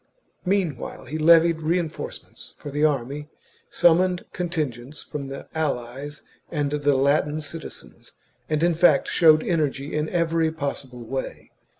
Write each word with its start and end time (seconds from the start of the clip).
Meanwhile, 0.45 1.05
he 1.05 1.19
levied 1.19 1.61
reinforcements 1.61 2.55
for 2.57 2.71
the 2.71 2.83
army, 2.83 3.29
summoned 3.69 4.25
contingents 4.33 5.03
from 5.03 5.27
the 5.27 5.47
allies 5.53 6.23
and 6.49 6.71
the 6.71 6.95
Latin 6.95 7.39
citizens, 7.39 8.13
and 8.49 8.63
in 8.63 8.73
fact 8.73 9.07
showed 9.07 9.43
energy 9.43 9.93
in 9.95 10.09
every 10.09 10.51
possible 10.51 11.03
way. 11.03 11.51